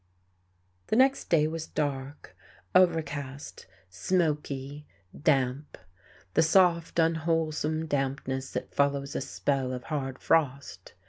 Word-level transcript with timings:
The 0.87 0.95
next 0.95 1.25
day 1.29 1.47
was 1.47 1.67
dark, 1.67 2.35
overcast, 2.73 3.67
smoky, 3.91 4.87
damp 5.15 5.77
the 6.33 6.41
soft, 6.41 6.97
unwholesome 6.97 7.85
dampness 7.85 8.49
that 8.53 8.73
follows 8.73 9.15
a 9.15 9.21
spell 9.21 9.71
of 9.71 9.83
hard 9.83 10.17
frost. 10.17 10.95